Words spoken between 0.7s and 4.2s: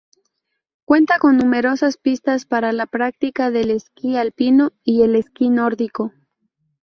Cuenta con numerosas pistas para la práctica del esquí